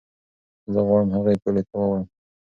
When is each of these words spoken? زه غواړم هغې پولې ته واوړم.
زه 0.73 0.79
غواړم 0.87 1.09
هغې 1.15 1.35
پولې 1.41 1.61
ته 1.67 1.73
واوړم. 1.77 2.05